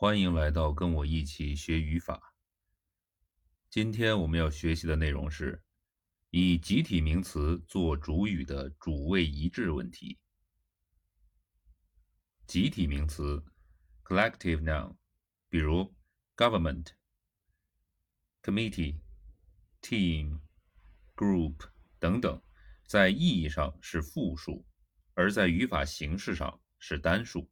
[0.00, 2.32] 欢迎来到跟我一起学语法。
[3.68, 5.60] 今天我们要学习的内容是
[6.30, 10.16] 以集体名词做主语的主谓一致问题。
[12.46, 13.44] 集体名词
[14.04, 14.96] （collective noun），
[15.48, 15.92] 比如
[16.36, 16.92] government、
[18.40, 19.00] committee、
[19.82, 20.38] team、
[21.16, 21.56] group
[21.98, 22.40] 等等，
[22.86, 24.64] 在意义上是复数，
[25.14, 27.50] 而在语法形式上是单数。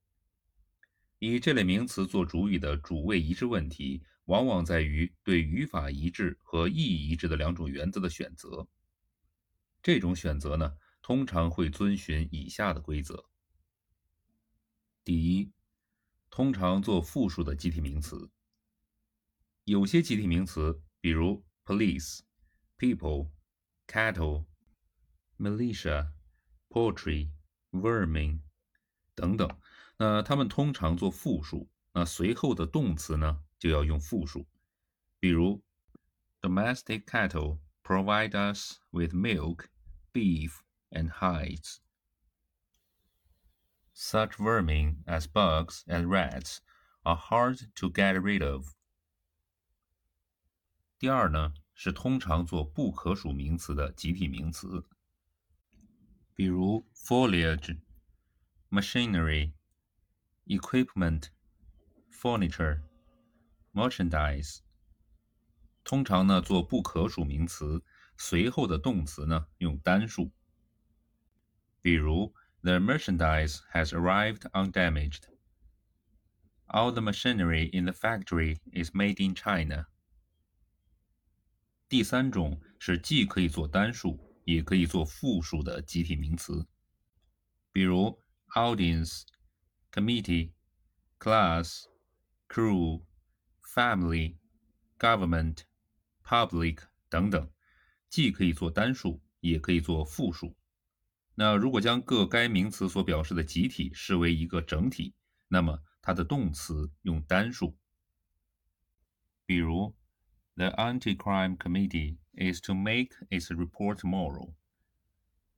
[1.19, 8.69] 以这类名词做主语的主谓一致问题，往往在于对语法一致和意义一致的两种原则的选择。
[9.83, 13.29] 这种选择呢，通常会遵循以下的规则：
[15.05, 15.53] 第一，
[16.29, 18.31] 通常做复数的集体名词。
[19.65, 22.21] 有些集体名词，比如 police、
[22.77, 23.31] people、
[23.87, 24.45] cattle、
[25.39, 26.13] militia、
[26.69, 27.31] poultry、
[27.71, 28.41] vermin
[29.15, 29.49] 等等。
[29.98, 34.48] 那它们通常做复数，那随后的动词呢就要用复数。
[35.20, 35.64] 比如，
[36.42, 39.68] domestic cattle provide us with milk,
[40.12, 41.78] beef, and hides.
[43.94, 46.58] Such vermin as bugs and rats
[47.04, 48.74] are hard to get rid of.
[50.98, 54.88] 第二呢是通常做不可数名词的集体名词，
[56.34, 57.80] 比如 foliage,
[58.70, 59.54] machinery.
[60.46, 61.30] equipment,
[62.12, 62.82] furniture,
[63.74, 64.60] merchandise，
[65.84, 67.84] 通常呢做不可数名词，
[68.18, 70.32] 随后的动词呢用单数。
[71.82, 75.24] 比如，The merchandise has arrived undamaged.
[76.68, 79.88] All the machinery in the factory is made in China.
[81.90, 86.68] 第三种是既可以做单数，也可以做复数的集体名词，
[87.72, 88.22] 比如
[88.56, 89.24] audience。
[89.96, 90.52] committee,
[91.20, 91.86] class,
[92.48, 93.04] crew,
[93.64, 94.38] family,
[94.98, 95.64] government,
[96.24, 97.50] public 等等，
[98.10, 100.56] 既可以做单数，也可以做复数。
[101.36, 105.16] 那如果将各该名词所表示的集体视为一个整体，
[105.48, 107.78] 那么它的动词用单数。
[109.46, 109.96] 比如，
[110.56, 114.54] The anti-crime committee is to make its report tomorrow.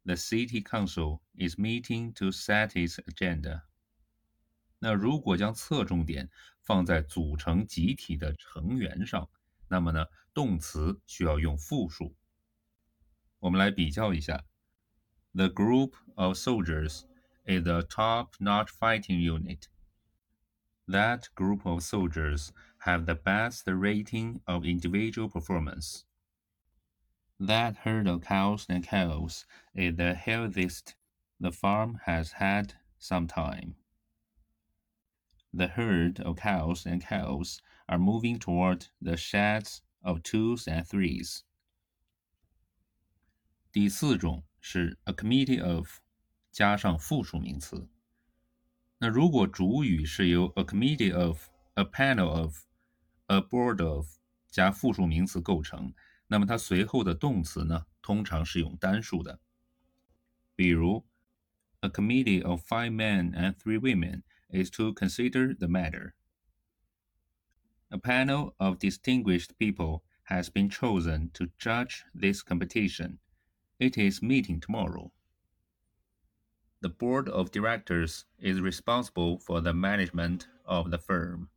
[0.06, 3.64] The city council is meeting to set its agenda.
[4.80, 6.30] 那如果将侧重点
[6.62, 9.30] 放在组成集体的成员上，
[9.68, 12.16] 那么呢，动词需要用复数。
[13.40, 14.46] 我们来比较一下：
[15.34, 17.04] The group of soldiers
[17.46, 19.64] is a top-notch fighting unit.
[20.88, 26.04] That group of soldiers have the best rating of individual performance.
[27.40, 30.96] That herd of cows and calves is the healthiest
[31.40, 33.76] the farm has had some time.
[35.52, 41.42] The herd of cows and calves are moving toward the sheds of twos and threes.
[43.72, 46.00] 第四种是 a committee of
[46.52, 47.88] 加上复数名词。
[49.00, 54.18] 那如果主语是由 a committee of、a panel of、a board of
[54.50, 55.94] 加复数名词构成，
[56.28, 59.40] 那么它随后的动词呢，通常是用单数的。
[60.56, 61.06] 比如，
[61.82, 66.15] a committee of five men and three women is to consider the matter.
[67.91, 73.19] A panel of distinguished people has been chosen to judge this competition.
[73.79, 75.13] It is meeting tomorrow.
[76.81, 81.49] The board of directors is responsible for the management of the firm.